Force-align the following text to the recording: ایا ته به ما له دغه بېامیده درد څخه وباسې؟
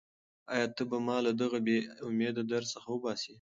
ایا 0.53 0.67
ته 0.75 0.83
به 0.89 0.97
ما 1.05 1.17
له 1.25 1.31
دغه 1.41 1.57
بېامیده 1.65 2.43
درد 2.51 2.67
څخه 2.73 2.87
وباسې؟ 2.91 3.29